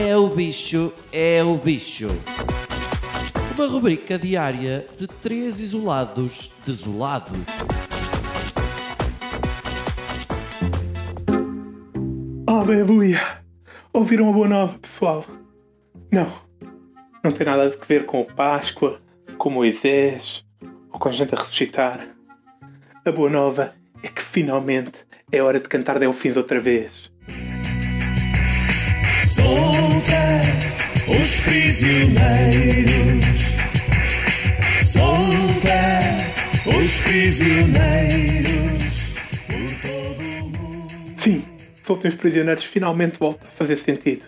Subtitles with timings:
[0.00, 2.06] É o bicho, é o bicho.
[3.56, 7.36] Uma rubrica diária de três isolados desolados.
[12.46, 13.20] Aleluia!
[13.92, 15.24] Ouviram a boa nova, pessoal?
[16.12, 16.32] Não.
[17.24, 19.00] Não tem nada a ver com Páscoa,
[19.36, 20.44] com Moisés
[20.92, 22.06] ou com gente a ressuscitar.
[23.04, 23.74] A boa nova
[24.04, 24.92] é que finalmente
[25.32, 27.10] é hora de cantar Delfins outra vez.
[31.28, 33.24] Os prisioneiros.
[34.82, 35.82] Solta
[36.66, 38.82] os prisioneiros.
[39.46, 41.18] Por todo o mundo.
[41.18, 41.44] Sim,
[41.86, 44.24] soltem os prisioneiros finalmente volta a fazer sentido.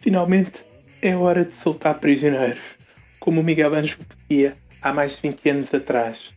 [0.00, 0.64] Finalmente
[1.02, 2.62] é hora de soltar prisioneiros,
[3.18, 3.98] como o Miguel Anjo
[4.28, 6.32] pedia há mais de 20 anos atrás.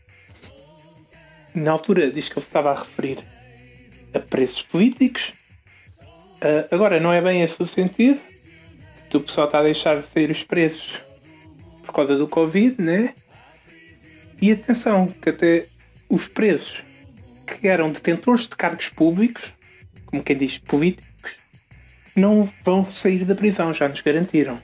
[1.53, 3.19] Na altura diz que ele estava a referir
[4.15, 5.33] a preços políticos.
[6.41, 8.30] Ah, agora não é bem esse o sentido.
[9.13, 11.01] O pessoal está a deixar de sair os preços
[11.85, 13.13] por causa do Covid, né?
[14.41, 15.65] E atenção, que até
[16.09, 16.81] os presos
[17.45, 19.53] que eram detentores de cargos públicos,
[20.05, 21.35] como quem diz políticos,
[22.15, 24.59] não vão sair da prisão, já nos garantiram.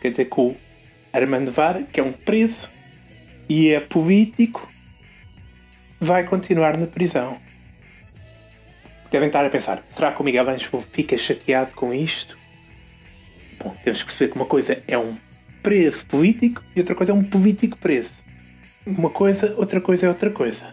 [0.00, 0.56] Quer dizer que o
[1.12, 2.68] Armando Vara, que é um preso
[3.48, 4.66] e é político,
[6.00, 7.38] vai continuar na prisão.
[9.10, 12.45] Devem estar a pensar, será que o Miguel Anjo fica chateado com isto?
[13.58, 15.16] Bom, temos que perceber que uma coisa é um
[15.62, 18.10] preso político e outra coisa é um político preso.
[18.86, 20.72] Uma coisa, outra coisa é outra coisa.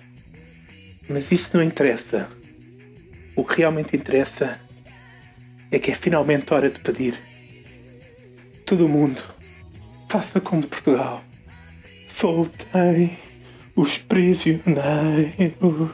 [1.09, 2.29] Mas isso não interessa.
[3.35, 4.59] O que realmente interessa
[5.71, 7.19] é que é finalmente hora de pedir.
[8.65, 9.21] Todo mundo,
[10.07, 11.23] faça como Portugal.
[12.07, 13.17] Soltem
[13.75, 15.91] os prisioneiros.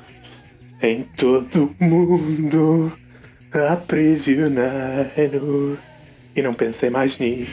[0.81, 2.91] Em todo o mundo
[3.53, 5.79] há prisioneiros.
[6.35, 7.49] E não pensei mais nisso.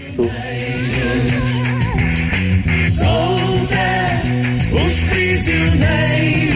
[2.99, 3.87] Solta
[4.73, 6.56] os prisioneiros.